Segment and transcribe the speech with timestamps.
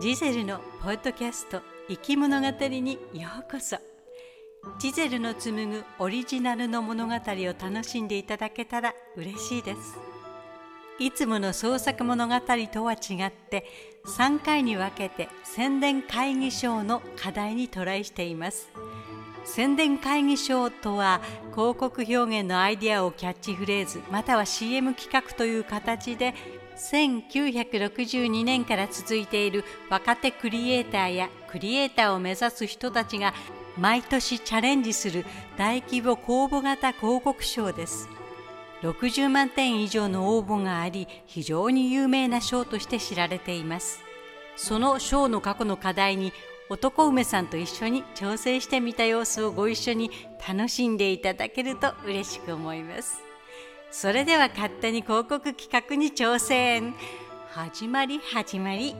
[0.00, 3.76] ジゼルのポッドキャスト生き物語にようこそ。
[4.78, 9.98] ジゼルの紡ぐオリジナルの物語を楽しんでいただけたら嬉しいです。
[10.98, 12.34] いつもの創作物語
[12.72, 13.66] とは違って
[14.06, 18.70] 3回に分けて宣伝会議賞の課題にトライしています。
[19.44, 21.20] 宣伝会議賞とは
[21.52, 26.34] 広告表現のアイデアをキャッチフレーズまたは CM 企画という形で
[26.80, 33.34] 1962年から続いている若手クリエイターやクリエイターを目指す人たちが
[33.76, 35.24] 毎年チャレンジする
[35.56, 38.08] 大規模公募型広告賞です。
[38.82, 44.00] 60万点以上の応募があり非常に有名な賞として知られています。
[44.56, 46.32] その賞の過去の課題に
[46.70, 50.10] 男梅さんと一緒に調整してみた様子をご一緒に
[50.46, 53.29] 楽しんでいただけると嬉しく思います。
[53.92, 56.94] それでは勝手に広告企画に挑戦。
[57.50, 58.94] 始まり始まり。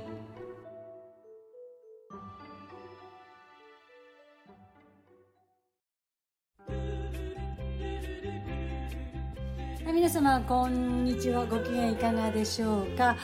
[9.87, 11.47] 皆様こんにちは。
[11.47, 13.17] ご機嫌いかがでしょうか？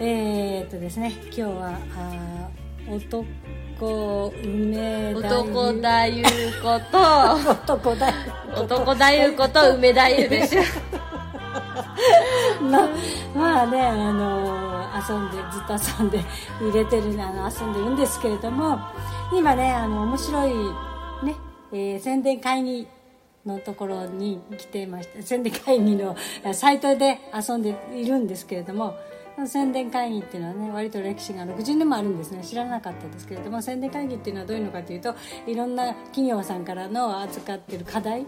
[0.00, 2.48] えー、っとですね今日はあ
[2.88, 3.24] 男
[4.44, 6.24] 梅男だゆ
[6.62, 6.98] こと。
[7.50, 8.12] 男だ
[8.56, 10.62] 男だゆこと梅だゆでしょ。
[12.62, 12.88] ま
[13.34, 16.20] まあねあの遊んでずっと遊んで
[16.60, 18.78] 入れてるあの遊んでるんですけれども
[19.32, 20.50] 今ねあの面白い
[21.24, 21.34] ね、
[21.72, 22.86] えー宣伝会議
[23.46, 25.22] のところに来ていました。
[25.22, 26.16] 宣伝会議の
[26.52, 28.94] サイトで遊んでいるんですけれども
[29.46, 32.42] 宣伝会議っていうのはね割と歴史が60年もあるんですね。
[32.44, 35.14] 知らなかったですけれども宣伝会議っていうのはどういうのかというと
[35.46, 38.26] いろんな企業さんからの扱ってる課題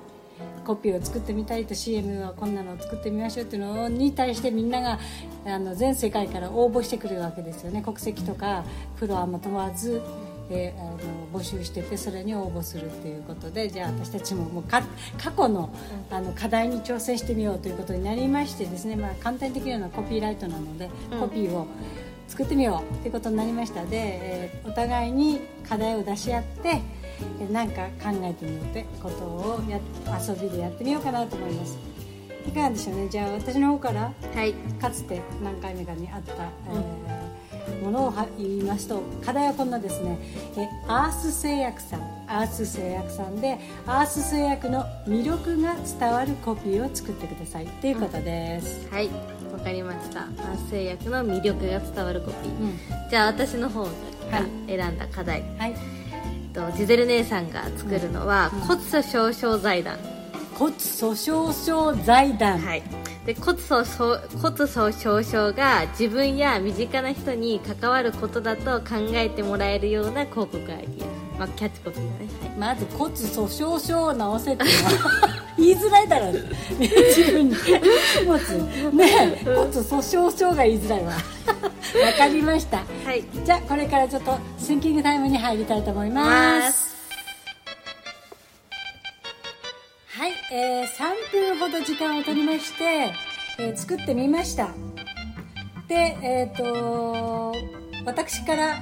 [0.64, 4.98] コピーを作ってみたいと CM はこんなのを作ってみましょうっていうのに対してみんなが
[5.46, 7.82] あの全世界から応募してくるわけですよね。
[7.82, 8.64] 国籍とか
[8.98, 10.02] プロはも問わず、
[10.50, 10.98] えーあの
[11.34, 14.82] 募集しててそれに応募するっていうことでじゃあ私たちももうか
[15.20, 15.68] 過去の
[16.08, 20.88] あの課題に挑戦してみようということになりましてですね、まあ、簡単にできるようなコピーライトなので、
[21.18, 21.66] コピーを
[22.28, 23.84] 作ってみようということになりました。
[23.84, 26.80] で、えーお互いに課題を出し合って
[27.40, 29.78] えーなんか考えてみようってことをや
[30.20, 31.76] 遊びでやってみようかなと思います。
[32.46, 33.08] いかがでしょうね。
[33.08, 34.52] じゃあ私の方からはい。
[34.80, 37.13] かつて何回目かにあった、えー
[37.84, 40.18] ものをは言いますと課題はこんなですね。
[40.56, 42.00] えアース製薬さん。
[42.26, 47.66] アース製薬さんでアース製薬の魅力が伝わるコピーを作ってください。
[47.66, 49.10] ということです、はい。
[49.52, 50.22] わかりました。
[50.22, 53.10] アース製薬の魅力が伝わるコピー、うん。
[53.10, 53.88] じゃあ私の方が
[54.30, 54.44] はい。
[54.66, 55.74] 選んだ課題、はい。
[56.54, 58.60] とジゼル姉さんが作るのは、うん。
[58.60, 59.98] 骨粗しょう症財団
[60.58, 62.82] 骨粗しょう症財団、はい。
[63.26, 63.84] で骨粗
[64.40, 71.04] 骨粗しょう症が自分や身近な人に関わることだと考えてもらえるような広告アイディ
[71.36, 72.58] ア、まあ、キャッチコピーだね、はい。
[72.58, 74.64] まず骨粗しょう症を直せって。
[74.64, 76.30] いうのは言いづらいだろ。
[76.30, 76.32] う
[76.78, 77.54] 自分に。
[77.54, 78.50] 持つ
[78.92, 81.12] ねえ骨粗しょう症が言いづらいわ。
[81.14, 81.20] わ
[82.18, 82.78] かりました。
[83.04, 83.24] はい。
[83.44, 86.83] じゃあこれからちょっとシンキングタイムに入りたいと思います
[90.56, 92.84] えー、3分ほど時間を取りまして、
[93.58, 94.68] えー作ってみました。
[95.88, 97.52] でえっ、と
[98.04, 98.76] 私から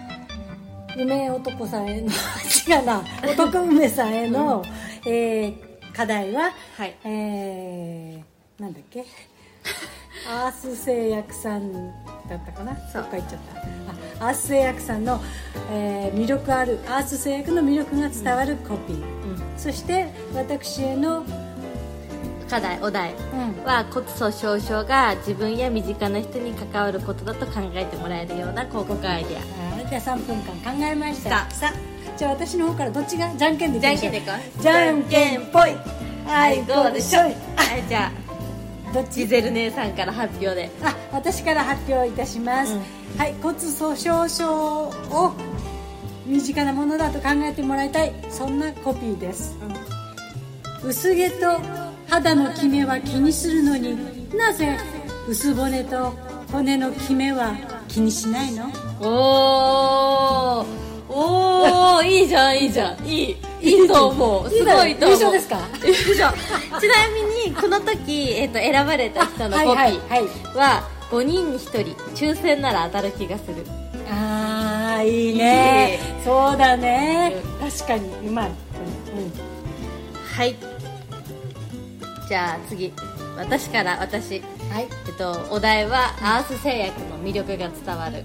[0.98, 2.08] 梅男さんへの
[2.68, 4.62] 違うな男梅さんへの、
[5.06, 6.94] えー課題は、はい。
[7.04, 9.04] えー、なんだっけ？
[10.30, 11.70] アース製薬さん
[12.28, 12.74] だったかな？
[12.90, 13.04] そう。
[13.04, 13.40] か行っちゃっ
[14.18, 14.24] た。
[14.24, 15.20] あアース製薬さんの、
[15.70, 19.58] えー魅力あるアース製薬の魅力が伝わるコピー、うん。
[19.58, 21.24] そして私への、
[22.52, 23.64] 課題お題うん。
[23.64, 29.40] は骨粗しょう症が自分や身近な人に関わることだと考えてもらえるような広告アイデア。
[29.40, 31.50] あーじゃあ3分間考えました。
[31.50, 32.18] さあ。
[32.18, 35.76] じゃあ私の方からどっちがじゃんけんでいきましょうじゃんけんでいこうじゃんけんぽい。
[36.26, 36.62] はい。
[36.64, 37.32] どうでしょうはい。
[37.32, 39.20] はいじゃあどっち？
[39.20, 40.70] ジゼル姉さんから発表で。
[40.82, 42.82] あ私から発表いたします、うん。
[43.16, 43.34] はい。
[43.42, 45.32] 骨粗しょう症を
[46.26, 48.12] 身近なものだと考えてもらいたい。
[48.28, 49.56] そんなコピーです、
[50.84, 51.81] 薄毛と
[52.12, 53.96] 肌のキメは気にするのに。
[54.36, 54.76] なぜ？
[55.26, 56.10] 薄骨と
[56.52, 57.54] 骨のキメは
[57.88, 58.66] 気にしないの？
[59.00, 60.66] おー。
[61.08, 62.06] おー。
[62.06, 63.06] いいじゃんいいじゃん。
[63.06, 63.36] いい。
[63.62, 64.50] いいと思う。
[64.50, 65.18] すごいと思う。
[65.20, 65.56] 優勝ですか？
[65.86, 65.90] 優
[66.22, 66.38] 勝。
[66.78, 69.96] ちなみにこの時、えっと選ばれた人のコピーはい
[70.54, 73.64] は5人に1人抽選なら当たる気がする。
[74.10, 75.98] ああいいね。
[76.22, 78.28] そうだね、確かに。
[78.28, 78.54] うまい、うん。
[80.36, 80.54] はい
[82.28, 82.92] じゃあ次。
[83.36, 84.40] 私から私。
[84.70, 84.88] はい。
[85.06, 88.24] えっとお題はアース製薬の魅力が伝わるや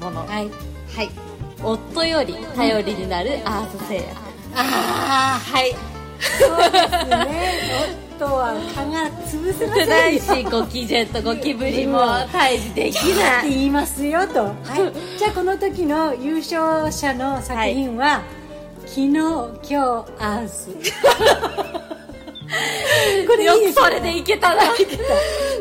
[0.00, 0.26] もの。
[0.26, 0.50] はい。
[0.94, 1.10] はい。
[1.62, 4.08] 夫より頼りになるアース製薬
[4.54, 5.74] ああはい。
[6.20, 8.12] そうですね。
[8.16, 14.04] 夫は蚊が潰せませないしゴキジェットゴキブリも退治できってない言います。
[14.04, 18.22] よと、はい、じゃあこの時の優勝者の作品は、
[18.86, 19.76] 昨日今日
[20.18, 20.70] アース
[23.32, 24.62] これいいよでそれでいけたな。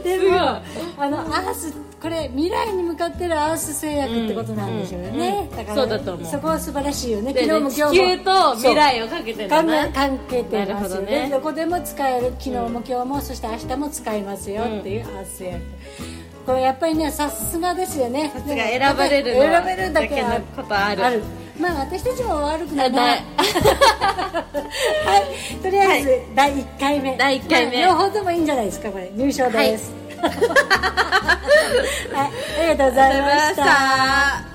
[0.03, 0.61] ですも
[0.97, 6.25] あのアースこれ未来に向かってるアース製薬ってことなんでしょうよね、うんだからそうだと思う。
[6.25, 7.31] そこは素晴らしいよね。
[7.33, 11.23] で昨日も地今日も球と未来をかけてるんだ関係てますよね。
[11.23, 15.61] ねどこでも使える昨日も今日もそして明日も使いますよっていうアース製薬
[16.45, 18.31] これやっぱりねさすがですよね。
[18.47, 21.23] 選ばれる選べるだけあだけのことある
[21.61, 23.15] まあ私たちも悪くない は
[25.17, 25.55] い。
[25.61, 27.15] とりあえず、第1回目。
[27.17, 27.85] 第一回目。
[27.85, 29.11] まあ両方ともいいんじゃないですかこれ。
[29.15, 29.91] 入賞です。
[30.21, 30.31] はい、
[32.59, 34.45] ありがとうございました。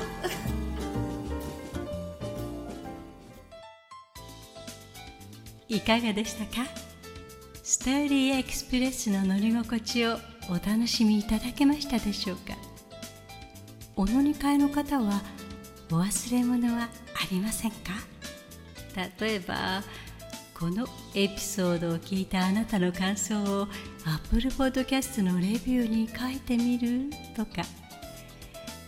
[5.68, 6.66] いかがでしたか？
[7.62, 10.18] ストーリーエクスプレスの乗り心地を
[10.48, 12.54] お楽しみいただけましたでしょうか？
[13.96, 15.22] お乗り換えの方は
[15.90, 16.88] お忘れ物はあ
[17.30, 17.76] りませんか？
[19.20, 19.82] 例えば
[20.58, 23.68] このエピソードを聞いたあなたの感想を
[24.04, 27.10] Apple Podcast のレビューに書いてみる？
[27.36, 27.62] とか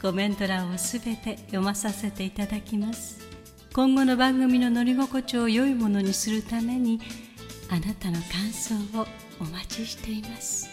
[0.00, 3.18] コメント欄をすべて読まさせていただきます。
[3.74, 7.00] 今後の番組の乗り心地を良いものにするために
[7.70, 9.06] あなたの感想を
[9.40, 10.68] お待ちしています。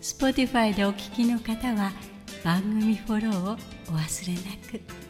[0.00, 1.92] Spotify でお聞きの方は
[2.42, 3.52] 番組フォローを
[3.88, 5.07] お忘れなく。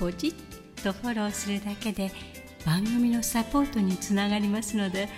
[0.00, 2.10] ポチッとフォローするだけで
[2.64, 5.08] 番組のサポートにつながりますので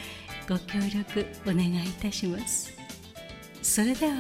[0.48, 2.72] ご協力お願いいたします
[3.62, 4.14] それでは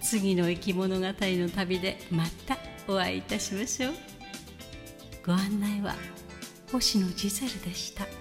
[0.00, 2.56] 次の生き物語の旅でまた
[2.88, 3.92] お会いいたしましょう
[5.26, 5.94] ご案内は
[6.72, 8.19] 星野ジゼルでした。